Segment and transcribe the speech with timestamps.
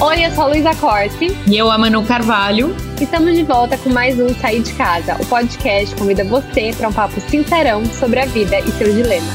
[0.00, 1.26] Oi, eu sou a Luísa Corte.
[1.50, 2.72] E eu, a Manu Carvalho.
[3.00, 5.16] Estamos de volta com mais um Sair de Casa.
[5.20, 9.28] O podcast convida você para um papo sincerão sobre a vida e seus dilemas.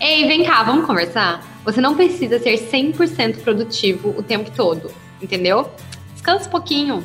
[0.00, 1.42] Ei, vem cá, vamos conversar?
[1.64, 4.88] Você não precisa ser 100% produtivo o tempo todo,
[5.20, 5.68] entendeu?
[6.12, 7.04] Descansa um pouquinho.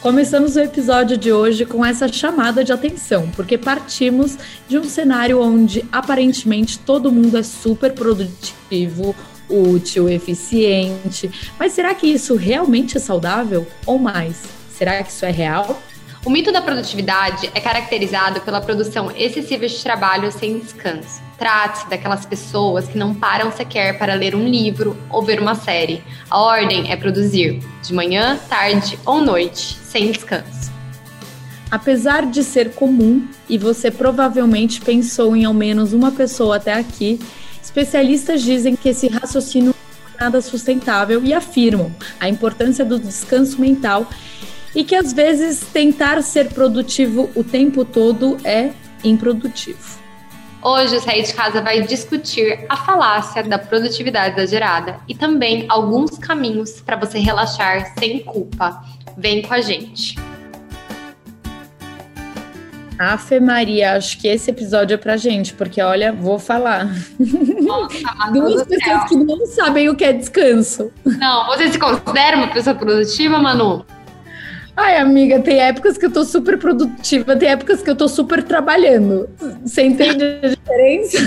[0.00, 5.42] Começamos o episódio de hoje com essa chamada de atenção, porque partimos de um cenário
[5.42, 9.14] onde aparentemente todo mundo é super produtivo,
[9.46, 11.30] útil, eficiente.
[11.58, 14.42] Mas será que isso realmente é saudável ou mais?
[14.70, 15.82] Será que isso é real?
[16.24, 21.29] O mito da produtividade é caracterizado pela produção excessiva de trabalho sem descanso.
[21.40, 26.04] Trate-se daquelas pessoas que não param sequer para ler um livro ou ver uma série.
[26.28, 30.70] A ordem é produzir de manhã, tarde ou noite, sem descanso.
[31.70, 37.18] Apesar de ser comum, e você provavelmente pensou em ao menos uma pessoa até aqui,
[37.62, 39.74] especialistas dizem que esse raciocínio
[40.18, 44.06] é nada sustentável e afirmam a importância do descanso mental
[44.74, 49.99] e que às vezes tentar ser produtivo o tempo todo é improdutivo.
[50.62, 56.18] Hoje o Sair de Casa vai discutir a falácia da produtividade exagerada e também alguns
[56.18, 58.84] caminhos para você relaxar sem culpa.
[59.16, 60.16] Vem com a gente!
[62.98, 66.86] Afe Maria, acho que esse episódio é pra gente, porque olha, vou falar.
[67.62, 67.96] Nossa,
[68.30, 70.92] Duas pessoas que não sabem o que é descanso.
[71.06, 73.86] Não, você se considera uma pessoa produtiva, Manu?
[74.82, 78.42] Ai, amiga, tem épocas que eu tô super produtiva, tem épocas que eu tô super
[78.42, 79.28] trabalhando.
[79.62, 81.18] Você entende a diferença?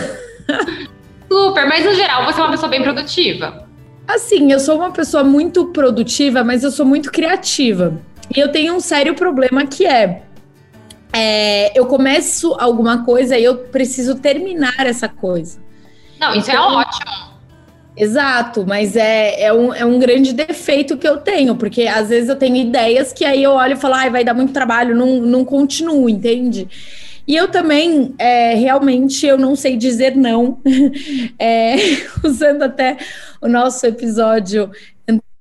[1.31, 3.67] Super, mas no geral você é uma pessoa bem produtiva.
[4.07, 8.01] Assim, eu sou uma pessoa muito produtiva, mas eu sou muito criativa.
[8.35, 10.23] E eu tenho um sério problema que é,
[11.13, 15.61] é eu começo alguma coisa e eu preciso terminar essa coisa.
[16.19, 17.32] Não, isso é então, é ótimo.
[17.95, 22.27] Exato, mas é, é, um, é um grande defeito que eu tenho, porque às vezes
[22.27, 25.21] eu tenho ideias que aí eu olho e falo, ah, vai dar muito trabalho, não,
[25.21, 26.67] não continuo, entende?
[27.27, 30.59] E eu também, é, realmente, eu não sei dizer não,
[31.37, 31.75] é,
[32.25, 32.97] usando até
[33.39, 34.71] o nosso episódio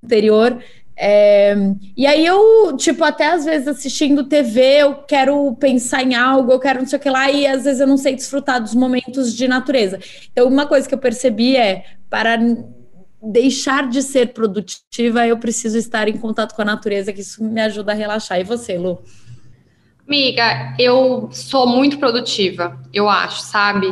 [0.04, 0.58] anterior,
[0.96, 1.54] é,
[1.96, 6.60] e aí eu, tipo, até às vezes assistindo TV, eu quero pensar em algo, eu
[6.60, 9.34] quero não sei o que lá, e às vezes eu não sei desfrutar dos momentos
[9.34, 9.98] de natureza.
[10.30, 12.38] Então, uma coisa que eu percebi é, para
[13.22, 17.60] deixar de ser produtiva, eu preciso estar em contato com a natureza, que isso me
[17.60, 18.40] ajuda a relaxar.
[18.40, 19.02] E você, Lu?
[20.06, 23.86] Amiga, eu sou muito produtiva, eu acho, sabe?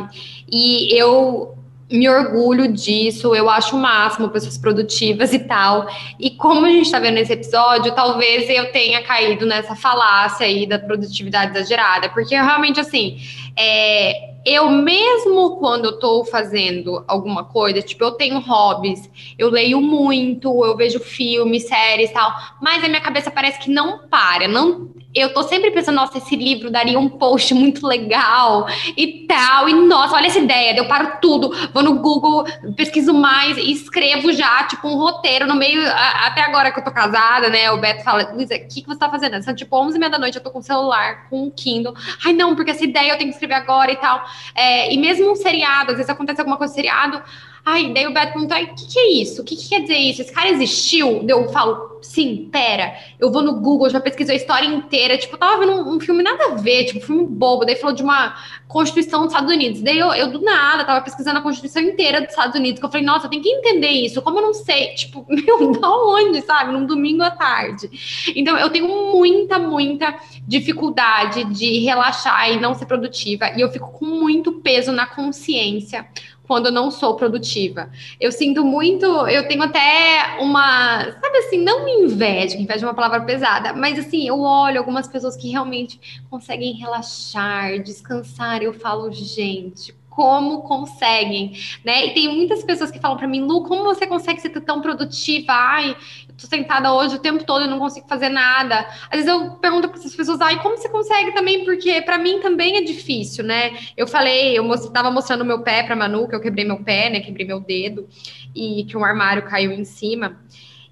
[0.51, 1.57] E eu
[1.91, 5.87] me orgulho disso, eu acho o máximo pessoas produtivas e tal.
[6.19, 10.65] E como a gente está vendo nesse episódio, talvez eu tenha caído nessa falácia aí
[10.65, 13.17] da produtividade exagerada, porque realmente assim,
[13.57, 19.79] é, eu mesmo quando eu tô fazendo alguma coisa, tipo, eu tenho hobbies, eu leio
[19.81, 22.31] muito, eu vejo filmes, séries tal,
[22.61, 26.35] mas a minha cabeça parece que não para, não eu tô sempre pensando, nossa, esse
[26.35, 28.65] livro daria um post muito legal
[28.95, 33.57] e tal, e nossa, olha essa ideia, eu paro tudo, vou no Google, pesquiso mais
[33.57, 35.81] e escrevo já, tipo, um roteiro no meio,
[36.25, 38.99] até agora que eu tô casada, né, o Beto fala, Luísa, o que, que você
[38.99, 39.41] tá fazendo?
[39.43, 41.93] São tipo 11 e meia da noite, eu tô com o celular, com o Kindle,
[42.25, 44.23] ai não, porque essa ideia eu tenho que escrever agora e tal,
[44.55, 47.21] é, e mesmo um seriado, às vezes acontece alguma coisa seriado,
[47.65, 49.41] ai, daí o Beto perguntou, o que, que é isso?
[49.41, 50.21] O que, que quer dizer isso?
[50.21, 51.25] Esse cara existiu?
[51.27, 55.59] Eu falo, sim, pera, eu vou no Google, já pesquisei a história inteira, tipo, tava
[55.59, 58.35] vendo um, um, filme nada a ver, tipo, um filme bobo, daí falou de uma
[58.67, 62.31] Constituição dos Estados Unidos, daí eu, eu do nada tava pesquisando a Constituição inteira dos
[62.31, 64.93] Estados Unidos, que eu falei, nossa, eu tenho que entender isso, como eu não sei,
[64.95, 67.89] tipo, meu, da onde, sabe, num domingo à tarde.
[68.35, 70.15] Então, eu tenho muita, muita
[70.47, 76.07] dificuldade de relaxar e não ser produtiva, e eu fico com muito peso na consciência
[76.51, 77.89] quando eu não sou produtiva.
[78.19, 83.21] Eu sinto muito, eu tenho até uma, sabe assim, não inveja, inveja é uma palavra
[83.21, 89.95] pesada, mas assim, eu olho algumas pessoas que realmente conseguem relaxar, descansar, eu falo, gente,
[90.09, 91.53] como conseguem,
[91.85, 92.07] né?
[92.07, 95.53] E tem muitas pessoas que falam para mim, Lu, como você consegue ser tão produtiva?
[95.53, 95.95] Ai,
[96.41, 98.87] tô sentada hoje o tempo todo e não consigo fazer nada.
[99.09, 101.63] Às vezes eu pergunto para essas pessoas, ai, como você consegue também?
[101.63, 103.77] Porque para mim também é difícil, né?
[103.95, 107.19] Eu falei, eu estava mostrando meu pé para Manu, que eu quebrei meu pé, né?
[107.19, 108.07] Quebrei meu dedo
[108.55, 110.39] e que um armário caiu em cima.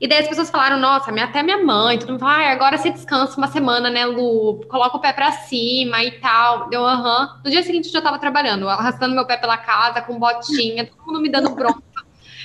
[0.01, 2.89] E daí as pessoas falaram, nossa, até minha mãe, todo mundo fala, ah, agora você
[2.89, 4.61] descansa uma semana, né, Lu?
[4.69, 6.69] Coloca o pé pra cima e tal.
[6.69, 7.23] Deu aham.
[7.23, 7.41] Uhum.
[7.43, 11.05] No dia seguinte eu já tava trabalhando, arrastando meu pé pela casa, com botinha, todo
[11.05, 11.83] mundo me dando bronca.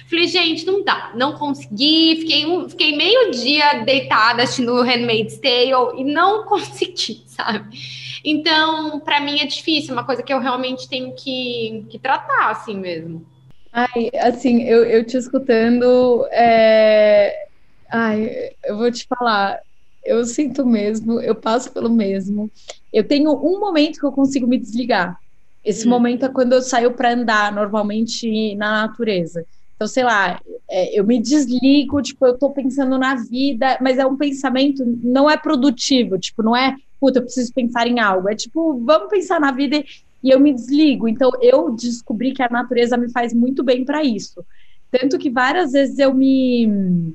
[0.09, 2.17] Falei, gente, não dá, não consegui.
[2.21, 7.77] Fiquei, um, fiquei meio dia deitada assistindo Handmaid's Tale e não consegui, sabe?
[8.25, 12.79] Então, para mim é difícil, uma coisa que eu realmente tenho que, que tratar, assim
[12.79, 13.27] mesmo.
[13.73, 17.49] Ai, assim, eu, eu te escutando, é...
[17.91, 19.61] ai, eu vou te falar,
[20.05, 22.51] eu sinto mesmo, eu passo pelo mesmo.
[22.93, 25.19] Eu tenho um momento que eu consigo me desligar.
[25.65, 25.91] Esse hum.
[25.91, 29.45] momento é quando eu saio para andar, normalmente na natureza.
[29.85, 30.41] Então, sei lá,
[30.71, 35.29] é, eu me desligo, tipo, eu tô pensando na vida, mas é um pensamento, não
[35.29, 38.31] é produtivo, tipo, não é, puta, eu preciso pensar em algo.
[38.31, 39.85] É tipo, vamos pensar na vida e,
[40.23, 41.07] e eu me desligo.
[41.07, 44.43] Então, eu descobri que a natureza me faz muito bem para isso.
[44.91, 47.15] Tanto que várias vezes eu me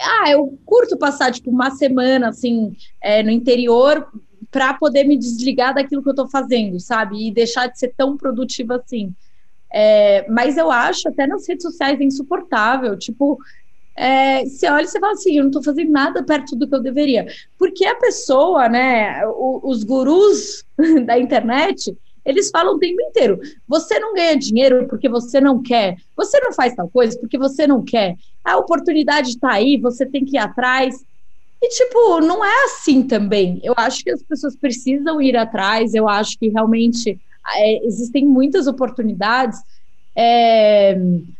[0.00, 2.72] ah, eu curto passar tipo uma semana assim
[3.02, 4.06] é, no interior
[4.50, 7.28] para poder me desligar daquilo que eu estou fazendo, sabe?
[7.28, 9.12] E deixar de ser tão produtiva assim.
[9.72, 12.96] É, mas eu acho até nas redes sociais insuportável.
[12.98, 13.38] Tipo,
[13.96, 16.74] é, você olha e você fala assim, eu não estou fazendo nada perto do que
[16.74, 17.26] eu deveria.
[17.58, 20.64] Porque a pessoa, né, os gurus
[21.04, 23.40] da internet, eles falam o tempo inteiro.
[23.66, 25.96] Você não ganha dinheiro porque você não quer.
[26.16, 28.14] Você não faz tal coisa porque você não quer.
[28.44, 30.94] A oportunidade está aí, você tem que ir atrás.
[31.60, 33.60] E, tipo, não é assim também.
[33.64, 35.92] Eu acho que as pessoas precisam ir atrás.
[35.92, 37.18] Eu acho que realmente
[37.54, 39.58] é, existem muitas oportunidades.
[40.16, 40.98] É,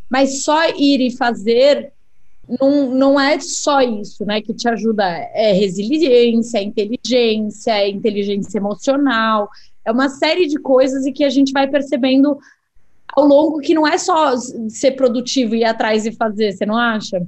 [0.08, 1.93] mas só ir e fazer
[2.60, 8.58] não, não é só isso, né, que te ajuda, é resiliência, é inteligência, é inteligência
[8.58, 9.50] emocional,
[9.84, 12.38] é uma série de coisas e que a gente vai percebendo
[13.14, 14.34] ao longo que não é só
[14.69, 17.20] ser produtivo e ir atrás e fazer, você não acha?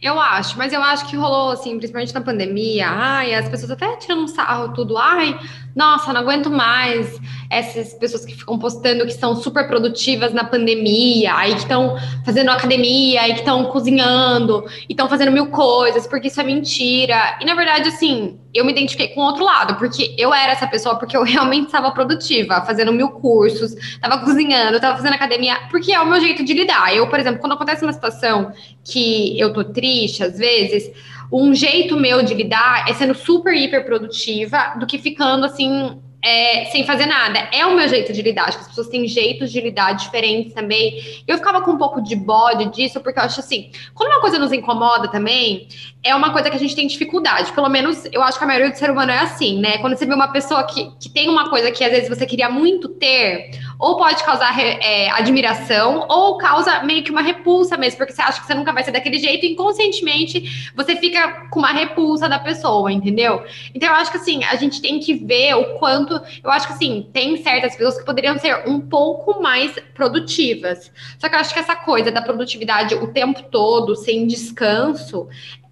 [0.00, 3.96] Eu acho, mas eu acho que rolou, assim, principalmente na pandemia, ai, as pessoas até
[3.96, 5.36] tirando sarro, tudo, ai,
[5.78, 11.32] nossa, não aguento mais essas pessoas que ficam postando que são super produtivas na pandemia,
[11.36, 16.26] aí que estão fazendo academia, aí que estão cozinhando, e estão fazendo mil coisas, porque
[16.26, 17.38] isso é mentira.
[17.40, 20.66] E na verdade, assim, eu me identifiquei com o outro lado, porque eu era essa
[20.66, 25.92] pessoa porque eu realmente estava produtiva, fazendo mil cursos, estava cozinhando, estava fazendo academia, porque
[25.92, 26.92] é o meu jeito de lidar.
[26.92, 28.52] Eu, por exemplo, quando acontece uma situação
[28.84, 30.90] que eu tô triste, às vezes,
[31.32, 36.64] um jeito meu de lidar é sendo super hiper produtiva do que ficando assim é,
[36.66, 37.48] sem fazer nada.
[37.52, 38.48] É o meu jeito de lidar.
[38.48, 41.22] Acho que as pessoas têm jeitos de lidar diferentes também.
[41.26, 44.38] Eu ficava com um pouco de bode disso, porque eu acho assim, quando uma coisa
[44.38, 45.68] nos incomoda também,
[46.02, 47.52] é uma coisa que a gente tem dificuldade.
[47.52, 49.78] Pelo menos eu acho que a maioria do ser humano é assim, né?
[49.78, 52.48] Quando você vê uma pessoa que, que tem uma coisa que às vezes você queria
[52.48, 58.12] muito ter, ou pode causar é, admiração, ou causa meio que uma repulsa mesmo, porque
[58.12, 61.72] você acha que você nunca vai ser daquele jeito, e inconscientemente você fica com uma
[61.72, 63.44] repulsa da pessoa, entendeu?
[63.74, 66.07] Então eu acho que assim, a gente tem que ver o quanto.
[66.42, 70.92] Eu acho que assim, tem certas pessoas que poderiam ser um pouco mais produtivas.
[71.18, 75.28] Só que eu acho que essa coisa da produtividade o tempo todo, sem descanso,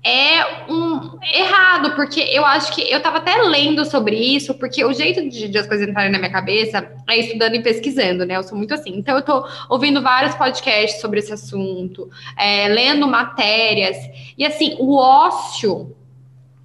[0.07, 4.93] é um errado, porque eu acho que eu estava até lendo sobre isso, porque o
[4.93, 8.37] jeito de, de, as coisas entrarem na minha cabeça é estudando e pesquisando, né?
[8.37, 8.97] Eu sou muito assim.
[8.97, 13.97] Então, eu estou ouvindo vários podcasts sobre esse assunto, é, lendo matérias,
[14.39, 15.93] e assim, o ócio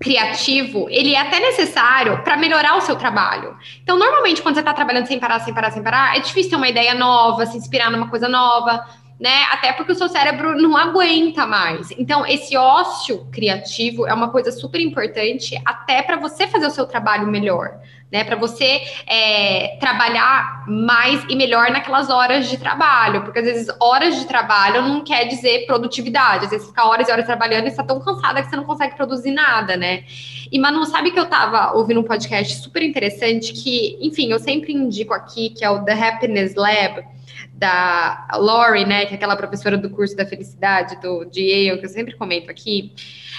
[0.01, 3.56] criativo, ele é até necessário para melhorar o seu trabalho.
[3.83, 6.56] Então, normalmente, quando você está trabalhando sem parar, sem parar, sem parar, é difícil ter
[6.57, 8.83] uma ideia nova, se inspirar numa coisa nova
[9.21, 9.44] né?
[9.51, 11.92] Até porque o seu cérebro não aguenta mais.
[11.92, 16.88] Então, esse ócio criativo é uma coisa super importante, até para você fazer o seu
[16.88, 17.80] trabalho melhor,
[18.12, 18.24] né?
[18.24, 24.19] Para você é, trabalhar mais e melhor naquelas horas de trabalho, porque às vezes horas
[24.19, 26.46] de trabalho não quer dizer produtividade.
[26.46, 28.96] Às vezes ficar horas e horas trabalhando e está tão cansada que você não consegue
[28.96, 30.03] produzir nada, né?
[30.51, 34.74] E Manu, sabe que eu estava ouvindo um podcast super interessante que, enfim, eu sempre
[34.74, 37.06] indico aqui, que é o The Happiness Lab
[37.53, 41.86] da Lori, né, que é aquela professora do curso da felicidade do de Yale, que
[41.86, 42.91] eu sempre comento aqui,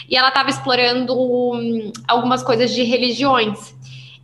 [0.09, 3.75] e ela estava explorando um, algumas coisas de religiões.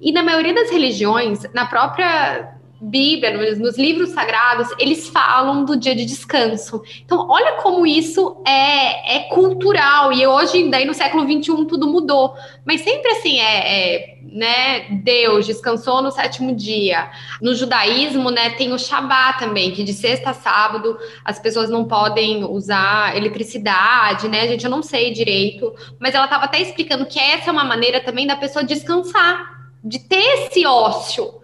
[0.00, 5.76] E na maioria das religiões, na própria Bíblia, nos, nos, livros sagrados, eles falam do
[5.76, 6.80] dia de descanso.
[7.04, 10.12] Então, olha como isso é, é cultural.
[10.12, 12.34] E hoje, daí no século XXI, tudo mudou.
[12.64, 14.90] Mas sempre assim, é, é, né?
[15.02, 17.10] Deus descansou no sétimo dia.
[17.42, 21.84] No judaísmo, né, tem o Shabat também, que de sexta a sábado as pessoas não
[21.84, 24.46] podem usar eletricidade, né?
[24.46, 25.74] Gente, eu não sei direito.
[25.98, 29.98] Mas ela estava até explicando que essa é uma maneira também da pessoa descansar, de
[29.98, 31.38] ter esse ócio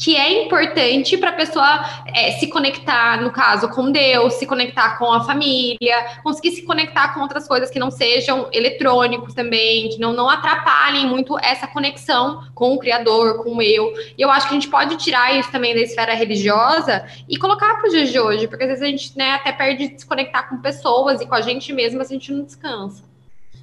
[0.00, 4.96] que é importante para a pessoa é, se conectar, no caso, com Deus, se conectar
[4.96, 10.00] com a família, conseguir se conectar com outras coisas que não sejam eletrônicos também, que
[10.00, 13.92] não, não atrapalhem muito essa conexão com o Criador, com o eu.
[14.16, 17.74] E eu acho que a gente pode tirar isso também da esfera religiosa e colocar
[17.74, 20.06] para os dias de hoje, porque às vezes a gente né, até perde de se
[20.06, 23.09] conectar com pessoas e com a gente mesmo, a gente não descansa.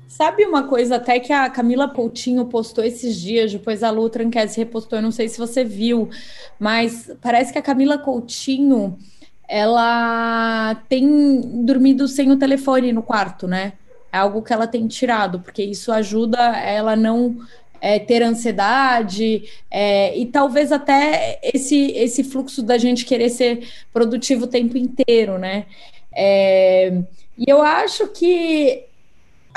[0.08, 4.58] Sabe uma coisa até que a Camila Coutinho postou esses dias, depois a Lu Tranquese
[4.58, 6.10] repostou, eu não sei se você viu,
[6.58, 8.98] mas parece que a Camila Coutinho
[9.48, 13.74] ela tem dormido sem o telefone no quarto, né?
[14.12, 17.38] É algo que ela tem tirado, porque isso ajuda ela não
[17.82, 24.46] é, ter ansiedade é, e talvez até esse, esse fluxo da gente querer ser produtivo
[24.46, 25.66] o tempo inteiro, né?
[26.14, 27.02] É,
[27.38, 28.84] e eu acho que,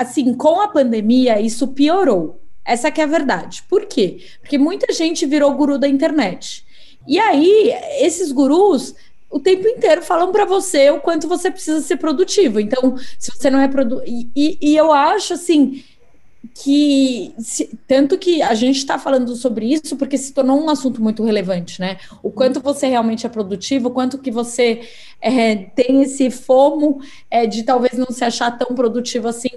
[0.01, 2.41] assim, com a pandemia, isso piorou.
[2.65, 3.63] Essa que é a verdade.
[3.69, 4.21] Por quê?
[4.41, 6.65] Porque muita gente virou guru da internet.
[7.07, 8.95] E aí, esses gurus
[9.31, 12.59] o tempo inteiro falam para você o quanto você precisa ser produtivo.
[12.59, 14.33] Então, se você não é produtivo.
[14.35, 15.85] E, e, eu acho assim
[16.55, 21.03] que se, tanto que a gente está falando sobre isso porque se tornou um assunto
[21.03, 21.99] muito relevante, né?
[22.23, 24.81] O quanto você realmente é produtivo, o quanto que você
[25.21, 29.51] é, tem esse fomo é, de talvez não se achar tão produtivo assim.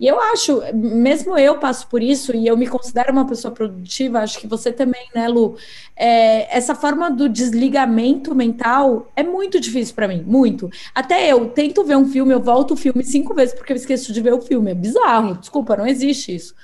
[0.00, 4.18] E eu acho, mesmo eu passo por isso e eu me considero uma pessoa produtiva,
[4.18, 5.56] acho que você também, né, Lu?
[5.94, 10.68] É, essa forma do desligamento mental é muito difícil para mim, muito.
[10.92, 14.12] Até eu tento ver um filme, eu volto o filme cinco vezes porque eu esqueço
[14.12, 14.72] de ver o filme.
[14.72, 16.54] É bizarro, desculpa, não existe isso.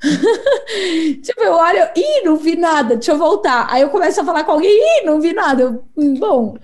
[1.22, 3.66] tipo, eu olho, ih, não vi nada, deixa eu voltar.
[3.70, 5.62] Aí eu começo a falar com alguém, ih, não vi nada.
[5.62, 6.56] Eu, hum, bom,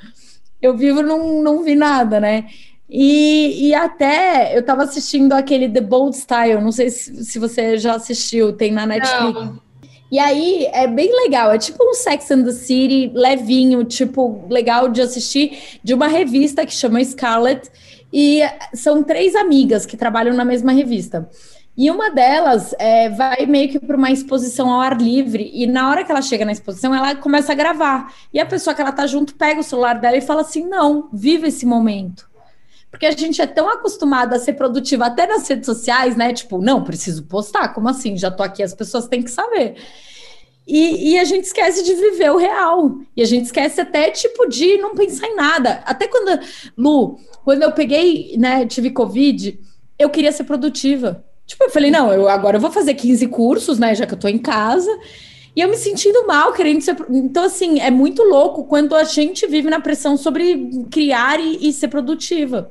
[0.61, 2.47] eu vivo, não, não vi nada, né?
[2.89, 7.77] E, e até eu estava assistindo aquele The Bold Style, não sei se, se você
[7.77, 9.35] já assistiu, tem na Netflix.
[9.35, 9.67] Não.
[10.11, 14.89] E aí é bem legal, é tipo um Sex and the City levinho, tipo legal
[14.89, 17.69] de assistir, de uma revista que chama Scarlet,
[18.13, 18.41] e
[18.73, 21.29] são três amigas que trabalham na mesma revista.
[21.77, 25.91] E uma delas é, vai meio que para uma exposição ao ar livre, e na
[25.91, 28.15] hora que ela chega na exposição, ela começa a gravar.
[28.33, 31.11] E a pessoa que ela tá junto pega o celular dela e fala assim: não,
[31.13, 32.29] viva esse momento.
[32.91, 36.33] Porque a gente é tão acostumado a ser produtiva até nas redes sociais, né?
[36.33, 38.17] Tipo, não, preciso postar, como assim?
[38.17, 39.77] Já tô aqui, as pessoas têm que saber.
[40.67, 42.99] E, e, a gente esquece de viver o real.
[43.15, 45.83] E a gente esquece até, tipo, de não pensar em nada.
[45.85, 46.41] Até quando,
[46.77, 49.61] Lu, quando eu peguei, né, tive Covid,
[49.99, 51.25] eu queria ser produtiva.
[51.47, 54.19] Tipo, eu falei, não, eu agora eu vou fazer 15 cursos, né, já que eu
[54.19, 54.91] tô em casa.
[55.55, 56.97] E eu me sentindo mal, querendo ser.
[57.09, 61.73] Então, assim, é muito louco quando a gente vive na pressão sobre criar e, e
[61.73, 62.71] ser produtiva.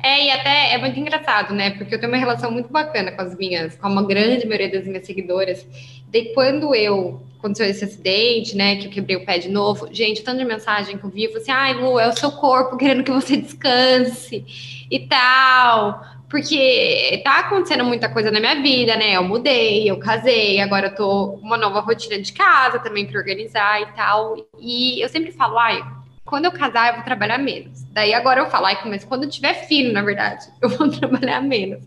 [0.00, 1.70] É, e até é muito engraçado, né?
[1.70, 4.86] Porque eu tenho uma relação muito bacana com as minhas, com uma grande maioria das
[4.86, 5.66] minhas seguidoras.
[6.10, 8.76] De quando eu aconteceu esse acidente, né?
[8.76, 11.30] Que eu quebrei o pé de novo, gente, tanto de mensagem que eu vi, eu
[11.30, 14.44] falei assim, ai, Lu, é o seu corpo querendo que você descanse
[14.90, 16.04] e tal.
[16.34, 19.12] Porque tá acontecendo muita coisa na minha vida, né?
[19.12, 23.80] Eu mudei, eu casei, agora eu tô uma nova rotina de casa também para organizar
[23.80, 24.34] e tal.
[24.58, 25.80] E eu sempre falo, ai,
[26.24, 27.84] quando eu casar, eu vou trabalhar menos.
[27.84, 31.40] Daí agora eu falo, ai, mas quando eu tiver filho, na verdade, eu vou trabalhar
[31.40, 31.84] menos.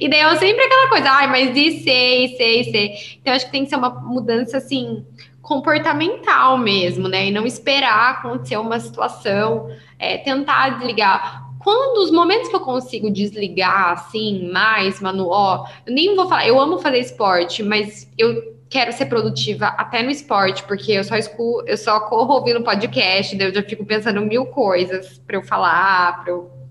[0.00, 2.94] E daí eu sempre aquela coisa, ai, mas e sei, sei, sei.
[3.20, 5.04] Então acho que tem que ser uma mudança assim
[5.42, 7.26] comportamental mesmo, né?
[7.26, 11.47] E não esperar acontecer uma situação, é, tentar desligar.
[11.58, 16.46] Quando os momentos que eu consigo desligar assim, mais, Manu, ó, eu nem vou falar,
[16.46, 21.16] eu amo fazer esporte, mas eu quero ser produtiva até no esporte, porque eu só
[21.16, 25.42] escuto, eu só corro ouvindo podcast, daí eu já fico pensando mil coisas para eu
[25.42, 26.24] falar,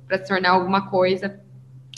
[0.07, 1.39] para se tornar alguma coisa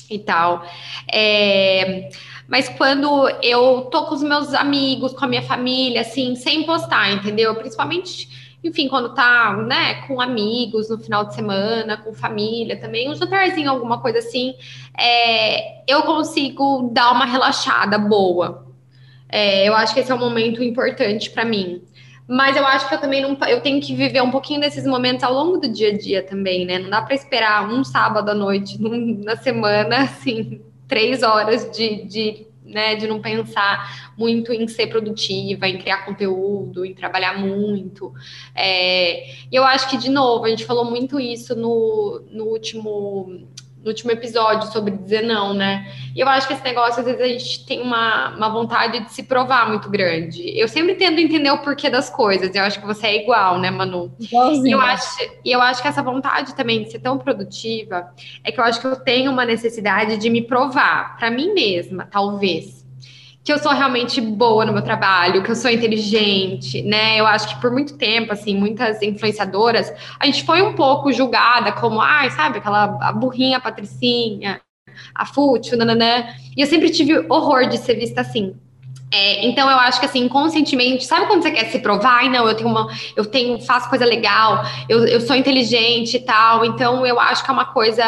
[0.09, 0.65] e tal.
[1.11, 2.09] É,
[2.47, 7.11] mas quando eu tô com os meus amigos, com a minha família, assim, sem postar,
[7.11, 7.53] entendeu?
[7.55, 13.15] Principalmente, enfim, quando tá, né, com amigos no final de semana, com família também, um
[13.15, 14.53] jantarzinho, alguma coisa assim,
[14.97, 18.67] é, eu consigo dar uma relaxada boa,
[19.29, 21.81] é, eu acho que esse é um momento importante para mim.
[22.27, 25.23] Mas eu acho que eu também não, eu tenho que viver um pouquinho desses momentos
[25.23, 26.77] ao longo do dia a dia também, né?
[26.77, 32.05] Não dá para esperar um sábado à noite num, na semana, assim, três horas de,
[32.05, 38.13] de, né, de não pensar muito em ser produtiva, em criar conteúdo, em trabalhar muito.
[38.55, 43.47] É, eu acho que, de novo, a gente falou muito isso no, no último
[43.83, 45.89] no último episódio sobre dizer não, né?
[46.15, 49.13] E eu acho que esse negócio, às vezes, a gente tem uma, uma vontade de
[49.13, 50.57] se provar muito grande.
[50.57, 52.53] Eu sempre tento entender o porquê das coisas.
[52.53, 54.13] Eu acho que você é igual, né, Manu?
[54.19, 54.67] Igualzinho.
[54.67, 58.11] E eu acho, e eu acho que essa vontade também de ser tão produtiva
[58.43, 62.07] é que eu acho que eu tenho uma necessidade de me provar para mim mesma,
[62.11, 62.78] talvez
[63.49, 67.19] que eu sou realmente boa no meu trabalho, que eu sou inteligente, né?
[67.19, 71.71] Eu acho que por muito tempo, assim, muitas influenciadoras, a gente foi um pouco julgada
[71.71, 74.61] como, ai, sabe, aquela a burrinha a patricinha,
[75.15, 76.27] a fútil, nananã.
[76.55, 78.55] E eu sempre tive horror de ser vista assim.
[79.11, 82.19] É, então eu acho que assim, inconscientemente, sabe quando você quer se provar?
[82.19, 86.19] Ai, não, eu tenho uma, eu tenho, faço coisa legal, eu, eu sou inteligente e
[86.19, 86.63] tal.
[86.65, 88.03] Então eu acho que é uma coisa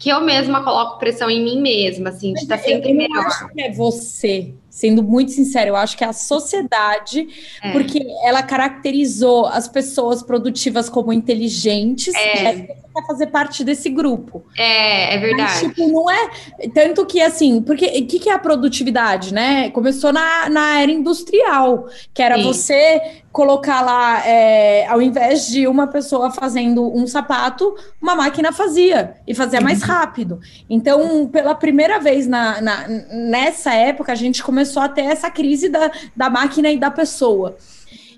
[0.00, 3.24] que eu mesma coloco pressão em mim mesma, assim, de estar tá sempre eu melhor.
[3.24, 7.28] Acho que é você, Sendo muito sincero, eu acho que é a sociedade,
[7.62, 7.70] é.
[7.70, 12.52] porque ela caracterizou as pessoas produtivas como inteligentes, é.
[12.94, 14.44] quer fazer parte desse grupo.
[14.56, 15.42] É, é verdade.
[15.42, 16.28] Mas, tipo, não é.
[16.74, 19.70] Tanto que, assim, porque o que, que, é a produtividade, né?
[19.70, 22.42] Começou na, na era industrial, que era Sim.
[22.42, 23.00] você
[23.34, 29.34] colocar lá, é, ao invés de uma pessoa fazendo um sapato, uma máquina fazia e
[29.34, 29.88] fazia mais uhum.
[29.88, 30.40] rápido.
[30.70, 35.68] Então, pela primeira vez na, na, nessa época, a gente começou a ter essa crise
[35.68, 37.56] da, da máquina e da pessoa.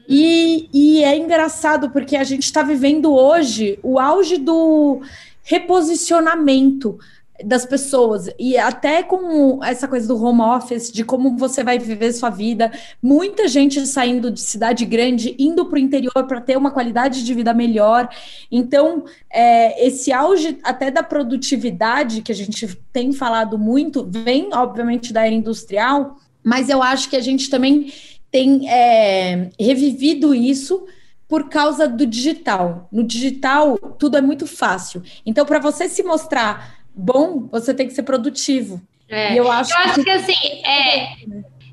[0.09, 5.01] E, e é engraçado porque a gente está vivendo hoje o auge do
[5.43, 6.99] reposicionamento
[7.45, 12.13] das pessoas e até com essa coisa do home office, de como você vai viver
[12.13, 12.73] sua vida,
[13.03, 17.35] muita gente saindo de cidade grande, indo para o interior para ter uma qualidade de
[17.35, 18.09] vida melhor.
[18.51, 25.13] Então, é, esse auge até da produtividade que a gente tem falado muito, vem obviamente
[25.13, 27.93] da era industrial, mas eu acho que a gente também
[28.31, 30.87] tem é, revivido isso
[31.27, 32.89] por causa do digital.
[32.93, 35.03] No digital, tudo é muito fácil.
[35.27, 38.81] Então, para você se mostrar bom, você tem que ser produtivo.
[39.09, 39.37] É.
[39.37, 41.17] Eu acho, eu acho que, que assim, é,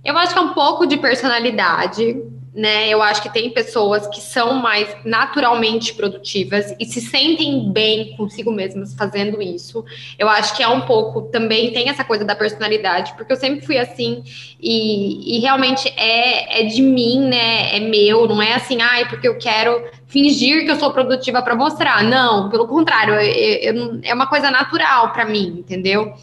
[0.03, 2.19] eu acho que é um pouco de personalidade,
[2.53, 2.87] né?
[2.87, 8.51] Eu acho que tem pessoas que são mais naturalmente produtivas e se sentem bem consigo
[8.51, 9.83] mesmas fazendo isso.
[10.19, 13.65] Eu acho que é um pouco também tem essa coisa da personalidade, porque eu sempre
[13.65, 14.23] fui assim
[14.61, 17.75] e, e realmente é, é de mim, né?
[17.75, 21.55] É meu, não é assim, ai, porque eu quero fingir que eu sou produtiva para
[21.55, 22.03] mostrar.
[22.03, 26.13] Não, pelo contrário, eu, eu, é uma coisa natural para mim, entendeu?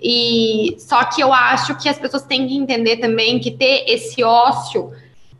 [0.00, 4.22] E só que eu acho que as pessoas têm que entender também que ter esse
[4.22, 4.92] ócio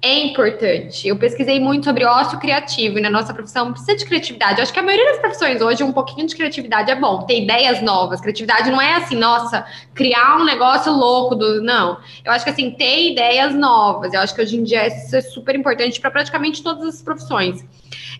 [0.02, 1.06] é importante.
[1.06, 4.58] Eu pesquisei muito sobre ócio criativo e na nossa profissão precisa de criatividade.
[4.58, 7.22] Eu acho que a maioria das profissões hoje, um pouquinho de criatividade é bom.
[7.22, 8.20] Ter ideias novas.
[8.20, 11.62] Criatividade não é assim, nossa, criar um negócio louco do.
[11.62, 11.98] Não.
[12.24, 14.14] Eu acho que assim, ter ideias novas.
[14.14, 17.62] Eu acho que hoje em dia isso é super importante para praticamente todas as profissões.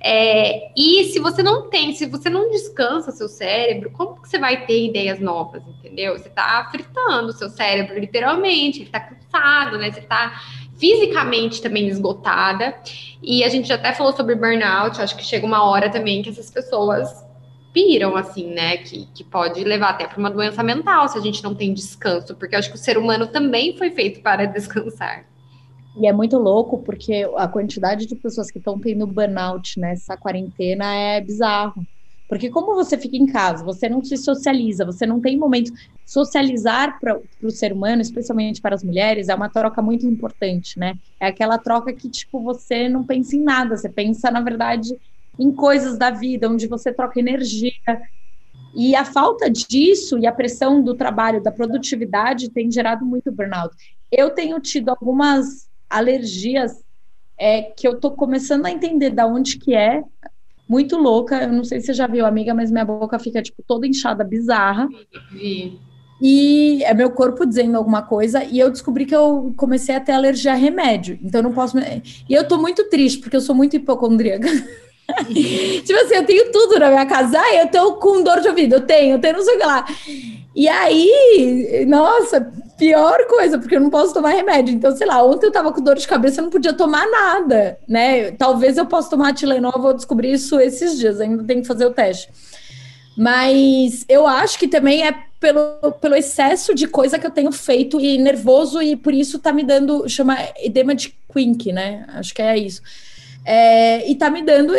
[0.03, 4.39] É, e se você não tem, se você não descansa seu cérebro, como que você
[4.39, 6.19] vai ter ideias novas, entendeu?
[6.19, 9.91] Você está fritando o seu cérebro, literalmente, ele está cansado, né?
[9.91, 10.41] Você está
[10.81, 12.75] fisicamente também esgotada.
[13.23, 16.31] E a gente já até falou sobre burnout, acho que chega uma hora também que
[16.31, 17.25] essas pessoas
[17.73, 18.79] piram, assim, né?
[18.79, 22.35] Que, que pode levar até para uma doença mental se a gente não tem descanso,
[22.35, 25.27] porque acho que o ser humano também foi feito para descansar.
[25.97, 30.95] E é muito louco porque a quantidade de pessoas que estão tendo burnout nessa quarentena
[30.95, 31.85] é bizarro.
[32.31, 35.73] Porque como você fica em casa, você não se socializa, você não tem momento.
[36.07, 40.95] Socializar para o ser humano, especialmente para as mulheres, é uma troca muito importante, né?
[41.19, 44.97] É aquela troca que, tipo, você não pensa em nada, você pensa, na verdade,
[45.41, 47.73] em coisas da vida, onde você troca energia.
[48.77, 53.75] E a falta disso e a pressão do trabalho, da produtividade, tem gerado muito burnout.
[54.09, 56.81] Eu tenho tido algumas alergias
[57.37, 60.05] é, que eu tô começando a entender da onde que é,
[60.71, 61.43] muito louca.
[61.43, 64.23] Eu não sei se você já viu, amiga, mas minha boca fica, tipo, toda inchada,
[64.23, 64.89] bizarra.
[65.33, 65.79] Vi.
[66.23, 70.13] E é meu corpo dizendo alguma coisa, e eu descobri que eu comecei a ter
[70.13, 71.19] alergia a remédio.
[71.23, 71.77] Então eu não posso.
[71.79, 74.47] E eu tô muito triste, porque eu sou muito hipocondríaca.
[75.85, 77.39] tipo assim, eu tenho tudo na minha casa.
[77.39, 79.67] Ah, eu tô com dor de ouvido, eu tenho, eu tenho não sei o que
[79.67, 79.85] lá.
[80.55, 84.75] E aí, nossa, pior coisa, porque eu não posso tomar remédio.
[84.75, 87.79] Então, sei lá, ontem eu tava com dor de cabeça, eu não podia tomar nada,
[87.87, 88.31] né?
[88.33, 91.91] Talvez eu possa tomar Tilenol, vou descobrir isso esses dias, ainda tenho que fazer o
[91.91, 92.29] teste.
[93.17, 98.01] Mas eu acho que também é pelo, pelo excesso de coisa que eu tenho feito
[98.01, 102.07] e nervoso, e por isso tá me dando, chama edema de Quink, né?
[102.09, 102.83] Acho que é isso.
[103.45, 104.75] É, e tá me dando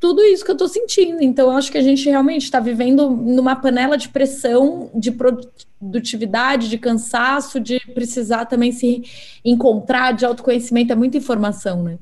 [0.00, 1.22] tudo isso que eu tô sentindo.
[1.22, 6.68] Então, eu acho que a gente realmente está vivendo numa panela de pressão, de produtividade,
[6.68, 9.02] de cansaço, de precisar também se
[9.44, 11.98] encontrar, de autoconhecimento, é muita informação, né?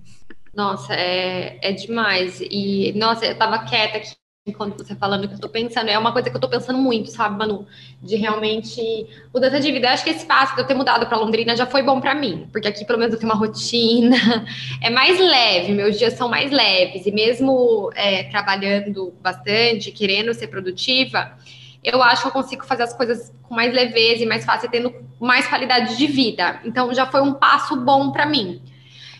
[0.55, 2.40] Nossa, é, é demais.
[2.40, 4.11] E, nossa, eu tava quieta aqui
[4.46, 7.11] enquanto você falando que eu tô pensando, é uma coisa que eu tô pensando muito,
[7.11, 7.66] sabe, Manu?
[8.00, 8.80] De realmente
[9.35, 9.88] mudança de vida.
[9.88, 12.14] Eu acho que esse passo de eu ter mudado para Londrina já foi bom para
[12.14, 14.16] mim, porque aqui pelo menos eu tenho uma rotina,
[14.80, 20.46] é mais leve, meus dias são mais leves, e mesmo é, trabalhando bastante, querendo ser
[20.46, 21.37] produtiva,
[21.82, 24.94] eu acho que eu consigo fazer as coisas com mais leveza e mais fácil, tendo
[25.20, 26.61] mais qualidade de vida.
[26.64, 28.62] Então já foi um passo bom para mim.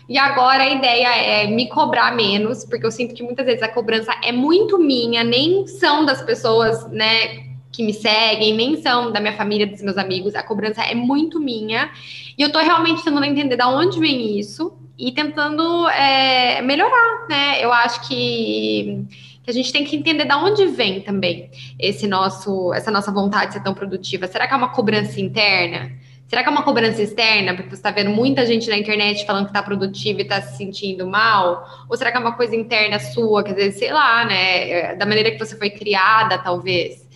[0.09, 3.67] E agora a ideia é me cobrar menos, porque eu sinto que muitas vezes a
[3.67, 9.19] cobrança é muito minha, nem são das pessoas, né, que me seguem, nem são da
[9.19, 10.33] minha família, dos meus amigos.
[10.33, 11.91] A cobrança é muito minha.
[12.37, 17.63] E eu tô realmente tentando entender da onde vem isso e tentando é, melhorar, né?
[17.63, 19.05] Eu acho que,
[19.43, 23.47] que a gente tem que entender da onde vem também esse nosso, essa nossa vontade
[23.47, 24.25] de ser tão produtiva.
[24.27, 25.91] Será que é uma cobrança interna?
[26.27, 29.45] Será que é uma cobrança externa, porque você está vendo muita gente na internet falando
[29.45, 31.65] que está produtiva e está se sentindo mal?
[31.89, 34.95] Ou será que é uma coisa interna sua, quer dizer, sei lá, né?
[34.95, 37.07] Da maneira que você foi criada, talvez.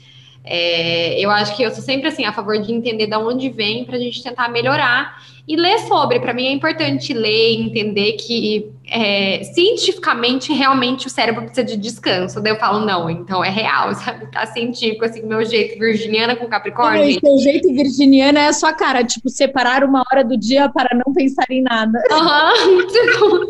[0.43, 3.85] É, eu acho que eu sou sempre assim a favor de entender de onde vem
[3.85, 6.19] para a gente tentar melhorar e ler sobre.
[6.19, 12.41] Para mim é importante ler, entender que é, cientificamente realmente o cérebro precisa de descanso.
[12.41, 14.29] Daí eu falo, não, então é real, sabe?
[14.31, 17.17] Tá científico, assim, meu jeito virginiana com Capricórnio.
[17.17, 20.89] O seu jeito virginiana é a sua cara, tipo, separar uma hora do dia para
[20.93, 21.97] não pensar em nada.
[22.11, 23.49] Aham, uhum,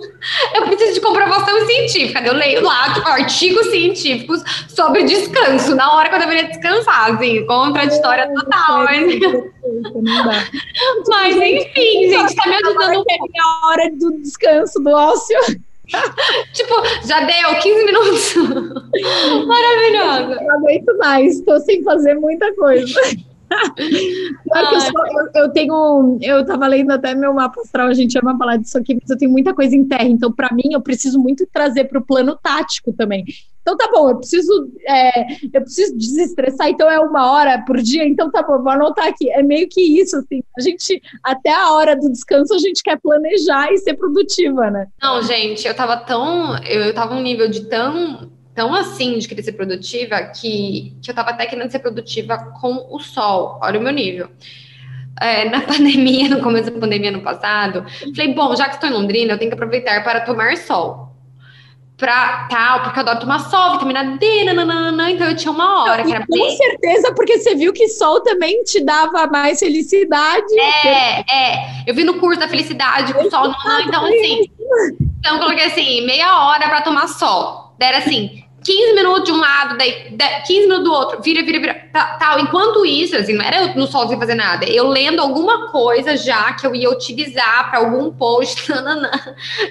[0.55, 2.21] eu preciso de comprovação científica.
[2.21, 7.45] Eu leio lá, tipo, artigos científicos sobre descanso, na hora que eu deveria descansar, assim,
[7.45, 8.83] contraditória é, total.
[8.85, 9.50] Mas...
[11.07, 13.03] mas enfim, gente, tá me ajudando.
[13.09, 15.37] É a hora do descanso, do ócio.
[16.53, 16.73] tipo,
[17.05, 18.35] já deu 15 minutos.
[19.45, 20.41] Maravilhosa.
[20.43, 22.99] Não aguento mais, estou sem fazer muita coisa.
[23.77, 28.57] Eu, eu, eu, tenho, eu tava lendo até meu mapa astral, a gente ama falar
[28.57, 31.47] disso aqui, mas eu tenho muita coisa em terra, então para mim eu preciso muito
[31.51, 33.25] trazer para o plano tático também.
[33.61, 38.05] Então tá bom, eu preciso, é, eu preciso desestressar, então é uma hora por dia,
[38.05, 39.29] então tá bom, vou anotar aqui.
[39.29, 42.99] É meio que isso, assim, a gente, até a hora do descanso, a gente quer
[42.99, 44.87] planejar e ser produtiva, né?
[45.01, 49.27] Não, gente, eu tava tão, eu, eu tava um nível de tão tão assim de
[49.27, 53.59] querer ser produtiva que, que eu tava até querendo ser produtiva com o sol.
[53.61, 54.29] Olha o meu nível.
[55.19, 57.85] É, na pandemia, no começo da pandemia no passado,
[58.15, 61.11] falei, bom, já que estou em Londrina, eu tenho que aproveitar para tomar sol
[62.01, 66.03] pra tal, porque eu adoro tomar sol, vitamina D, nananana, então eu tinha uma hora
[66.03, 66.57] que era Com bem...
[66.57, 70.59] certeza, porque você viu que sol também te dava mais felicidade.
[70.59, 71.83] É, é.
[71.85, 73.53] Eu vi no curso da felicidade com sol,
[73.87, 74.49] então assim.
[75.19, 77.70] Então eu coloquei assim, meia hora para tomar sol.
[77.85, 80.15] Era assim, 15 minutos de um lado, daí
[80.45, 81.73] 15 minutos do outro, vira, vira, vira,
[82.19, 82.39] tal.
[82.39, 86.15] Enquanto isso, assim, não era eu no sol sem fazer nada, eu lendo alguma coisa
[86.15, 89.09] já que eu ia utilizar para algum post, nananã.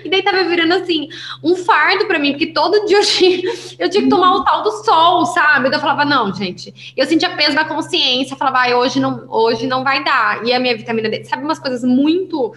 [0.04, 1.08] e daí tava virando assim,
[1.42, 4.62] um fardo para mim, porque todo dia eu tinha, eu tinha que tomar o tal
[4.62, 5.72] do sol, sabe?
[5.72, 9.84] Eu falava, não, gente, eu sentia peso na consciência, falava, ah, hoje não, hoje não
[9.84, 10.44] vai dar.
[10.44, 12.54] E a minha vitamina D, sabe umas coisas muito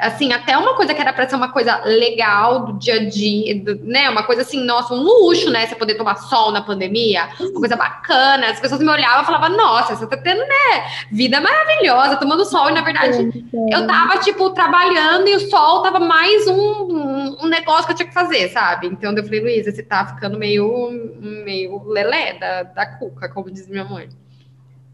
[0.00, 3.58] assim, até uma coisa que era para ser uma coisa legal do dia a dia,
[3.58, 4.08] do, né?
[4.10, 5.66] Uma coisa assim, nossa, um luxo, né?
[5.66, 8.48] Você poder tomar sol na pandemia, uma coisa bacana.
[8.48, 10.84] As pessoas me olhavam e falavam, nossa, você tá tendo, né?
[11.10, 12.68] Vida maravilhosa, tomando sol.
[12.68, 17.46] E na verdade, eu tava, tipo, trabalhando e o sol tava mais um, um, um
[17.46, 18.88] negócio que eu tinha que fazer, sabe?
[18.88, 23.66] Então eu falei, Luísa, você tá ficando meio, meio lelé da, da cuca, como diz
[23.68, 24.08] minha mãe.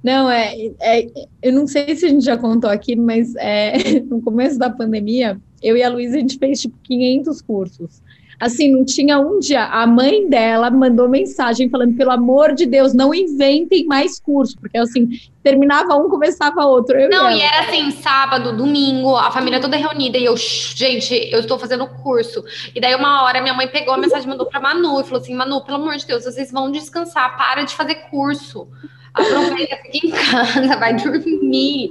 [0.09, 1.07] Não, é, é,
[1.43, 5.39] eu não sei se a gente já contou aqui, mas é, no começo da pandemia,
[5.63, 8.03] eu e a Luísa, a gente fez tipo 500 cursos.
[8.41, 9.65] Assim, não tinha um dia.
[9.65, 14.79] A mãe dela mandou mensagem falando: pelo amor de Deus, não inventem mais curso, porque
[14.79, 15.11] assim,
[15.43, 16.97] terminava um, começava outro.
[17.11, 21.41] Não, e, e era assim, sábado, domingo, a família toda reunida, e eu, gente, eu
[21.41, 22.43] estou fazendo curso.
[22.75, 25.35] E daí, uma hora, minha mãe pegou a mensagem, mandou pra Manu e falou assim:
[25.35, 28.69] Manu, pelo amor de Deus, vocês vão descansar, para de fazer curso.
[29.15, 31.91] Aproveita, fica em casa, vai dormir.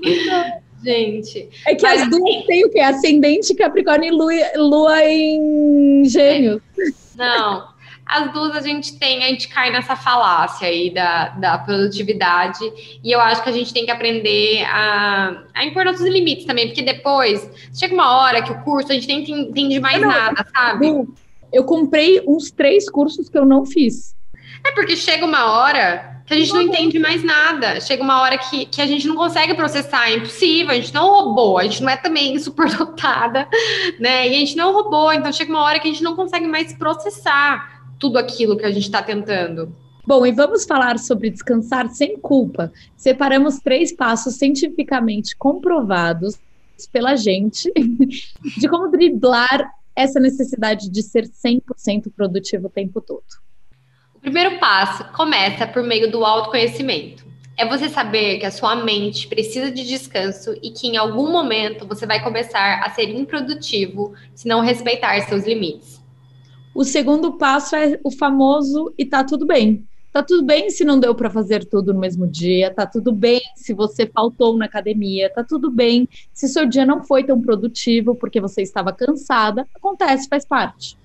[0.83, 1.49] Gente.
[1.65, 2.79] É que as duas assim, têm o quê?
[2.79, 6.61] Ascendente Capricórnio e Lua, Lua em Gêmeos.
[7.15, 7.75] Não.
[8.05, 12.59] As duas a gente tem, a gente cai nessa falácia aí da, da produtividade.
[13.03, 16.67] E eu acho que a gente tem que aprender a, a impor nossos limites também,
[16.67, 20.45] porque depois chega uma hora que o curso a gente nem entende mais não, nada,
[20.55, 20.87] sabe?
[21.51, 24.15] Eu comprei uns três cursos que eu não fiz.
[24.67, 27.79] É porque chega uma hora que a gente não entende mais nada.
[27.79, 31.09] Chega uma hora que, que a gente não consegue processar, é impossível, a gente não
[31.09, 33.47] robô, a gente não é também superdotada,
[33.97, 34.27] né?
[34.27, 36.73] E a gente não robô, então chega uma hora que a gente não consegue mais
[36.73, 39.73] processar tudo aquilo que a gente está tentando.
[40.05, 42.71] Bom, e vamos falar sobre descansar sem culpa.
[42.95, 46.37] Separamos três passos cientificamente comprovados
[46.91, 47.71] pela gente
[48.57, 53.46] de como driblar essa necessidade de ser 100% produtivo o tempo todo.
[54.27, 57.25] Primeiro passo começa por meio do autoconhecimento.
[57.55, 61.87] É você saber que a sua mente precisa de descanso e que em algum momento
[61.87, 66.03] você vai começar a ser improdutivo se não respeitar seus limites.
[66.75, 69.87] O segundo passo é o famoso e tá tudo bem.
[70.11, 73.39] Tá tudo bem se não deu para fazer tudo no mesmo dia, tá tudo bem
[73.55, 78.13] se você faltou na academia, tá tudo bem se seu dia não foi tão produtivo
[78.13, 79.65] porque você estava cansada.
[79.73, 80.97] Acontece, faz parte.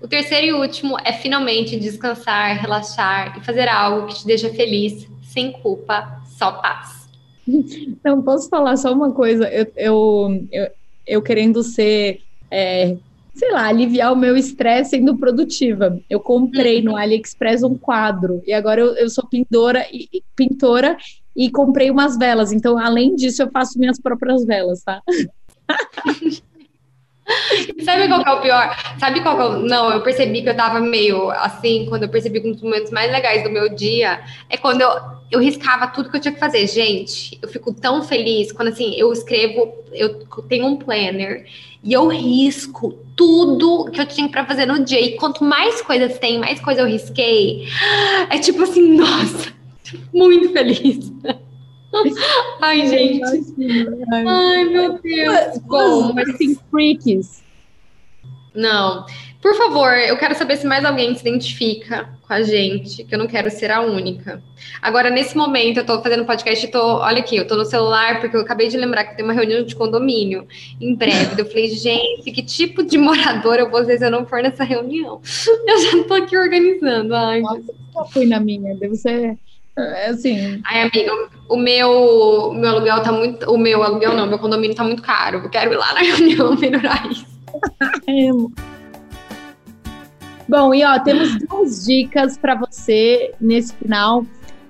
[0.00, 5.08] O terceiro e último é finalmente descansar, relaxar e fazer algo que te deixa feliz,
[5.22, 7.08] sem culpa, só paz.
[8.04, 9.48] Não posso falar só uma coisa.
[9.48, 10.70] Eu, eu, eu,
[11.06, 12.96] eu querendo ser, é,
[13.34, 15.98] sei lá, aliviar o meu estresse sendo produtiva.
[16.10, 16.84] Eu comprei uhum.
[16.84, 20.96] no AliExpress um quadro e agora eu, eu sou pintora e, pintora
[21.34, 22.52] e comprei umas velas.
[22.52, 25.02] Então, além disso, eu faço minhas próprias velas, tá?
[27.84, 28.76] Sabe qual que é o pior?
[28.98, 29.58] Sabe qual que é o...
[29.58, 32.90] Não, eu percebi que eu tava meio assim, quando eu percebi que um dos momentos
[32.90, 34.90] mais legais do meu dia é quando eu,
[35.30, 36.66] eu riscava tudo que eu tinha que fazer.
[36.66, 41.46] Gente, eu fico tão feliz quando assim, eu escrevo, eu tenho um planner
[41.82, 45.00] e eu risco tudo que eu tinha para fazer no dia.
[45.00, 47.66] E quanto mais coisas tem, mais coisa eu risquei.
[48.30, 49.52] É tipo assim, nossa,
[50.12, 51.12] muito feliz.
[52.60, 53.22] Ai, gente.
[54.26, 55.58] Ai, meu Deus.
[55.58, 57.42] Bom, mas assim, freaks.
[58.54, 59.04] Não.
[59.40, 63.18] Por favor, eu quero saber se mais alguém se identifica com a gente, que eu
[63.18, 64.42] não quero ser a única.
[64.82, 66.80] Agora, nesse momento, eu tô fazendo podcast e tô.
[66.98, 69.62] Olha aqui, eu tô no celular, porque eu acabei de lembrar que tem uma reunião
[69.62, 70.48] de condomínio
[70.80, 71.40] em breve.
[71.40, 74.64] Eu falei, gente, que tipo de morador eu vou ser se eu não for nessa
[74.64, 75.20] reunião?
[75.66, 77.14] Eu já tô aqui organizando.
[77.14, 79.38] Ai, Nossa, eu fui na minha, deve ser.
[79.78, 80.60] É assim.
[80.64, 81.12] Ai, amiga,
[81.48, 83.50] o meu, meu aluguel tá muito.
[83.50, 85.38] O meu aluguel não, meu condomínio tá muito caro.
[85.38, 87.26] Eu quero ir lá na reunião melhorar isso.
[90.48, 94.24] Bom, e ó, temos duas dicas para você nesse final,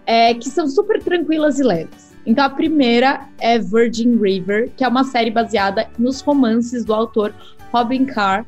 [0.06, 2.16] é, que são super tranquilas e leves.
[2.24, 7.32] Então, a primeira é Virgin River, que é uma série baseada nos romances do autor
[7.72, 8.44] Robin Carr,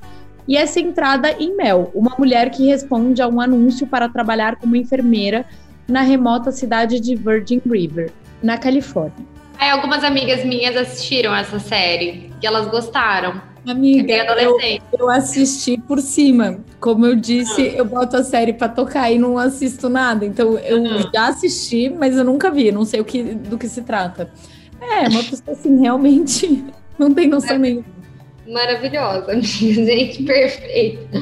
[0.49, 4.75] e é centrada em Mel, uma mulher que responde a um anúncio para trabalhar como
[4.75, 5.45] enfermeira
[5.89, 9.27] na remota cidade de Virgin River, na Califórnia.
[9.59, 13.41] Aí, algumas amigas minhas assistiram essa série e elas gostaram.
[13.67, 14.57] Amiga, eu,
[14.99, 16.61] eu, assisti por cima.
[16.79, 17.75] Como eu disse, uhum.
[17.75, 20.25] eu boto a série para tocar e não assisto nada.
[20.25, 21.11] Então, eu uhum.
[21.13, 22.71] já assisti, mas eu nunca vi.
[22.71, 24.31] Não sei o que, do que se trata.
[24.81, 26.65] É, uma pessoa assim, realmente
[26.97, 27.59] não tem noção é.
[27.59, 27.98] nenhuma
[28.49, 31.21] maravilhosa, gente, perfeita.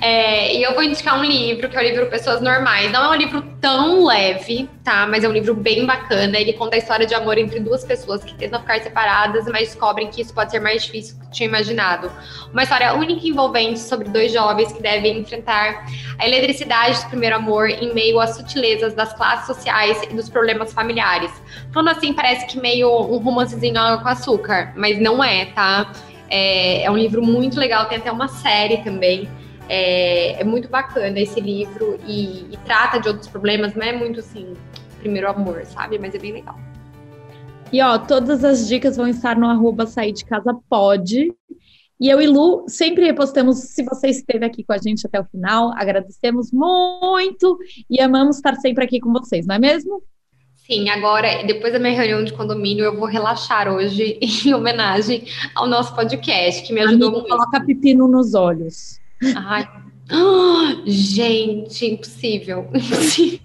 [0.00, 2.90] É, e eu vou indicar um livro, que é o livro Pessoas Normais.
[2.92, 5.06] Não é um livro tão leve, tá?
[5.06, 6.38] Mas é um livro bem bacana.
[6.38, 10.08] Ele conta a história de amor entre duas pessoas que tentam ficar separadas, mas descobrem
[10.08, 12.10] que isso pode ser mais difícil do que tinham imaginado.
[12.52, 15.86] Uma história única e envolvente sobre dois jovens que devem enfrentar
[16.18, 20.72] a eletricidade do primeiro amor em meio às sutilezas das classes sociais e dos problemas
[20.72, 21.30] familiares.
[21.72, 25.90] Falando assim, parece que meio um romancezinho com açúcar, mas não é, tá?
[26.30, 29.28] É, é um livro muito legal, tem até uma série também.
[29.68, 34.20] É, é muito bacana esse livro e, e, trata de outros problemas, não é muito
[34.20, 34.54] assim,
[34.98, 35.98] primeiro amor, sabe?
[35.98, 36.58] Mas é bem legal.
[37.72, 41.32] E ó, todas as dicas vão estar no arroba sair de casa pode.
[42.00, 45.24] E eu e Lu sempre repostamos se você esteve aqui com a gente até o
[45.24, 45.72] final.
[45.76, 50.02] Agradecemos muito e amamos estar sempre aqui com vocês, não é mesmo?
[50.70, 55.66] Sim, agora, depois da minha reunião de condomínio, eu vou relaxar hoje em homenagem ao
[55.66, 57.36] nosso podcast, que me ajudou Amiga, muito.
[57.36, 59.00] Coloca pepino nos olhos.
[59.34, 59.68] Ai.
[60.12, 62.68] Oh, gente, impossível.
[62.74, 63.40] impossível.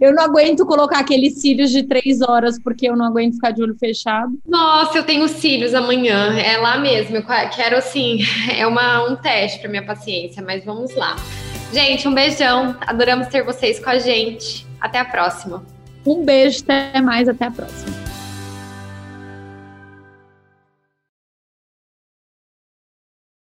[0.00, 3.62] eu não aguento colocar aqueles cílios de três horas, porque eu não aguento ficar de
[3.62, 4.38] olho fechado.
[4.48, 6.34] Nossa, eu tenho cílios amanhã.
[6.38, 7.16] É lá mesmo.
[7.16, 7.24] Eu
[7.54, 8.20] quero, assim,
[8.56, 11.14] é uma, um teste para minha paciência, mas vamos lá.
[11.74, 12.74] Gente, um beijão.
[12.86, 14.66] Adoramos ter vocês com a gente.
[14.80, 15.75] Até a próxima.
[16.06, 18.15] Um beijo, até mais, até a próxima.